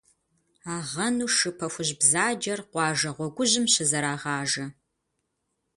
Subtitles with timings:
[0.75, 4.65] Агъэну шы пэхужь бзаджэр къуажэ гъуэгужьым щызэрагъажэ.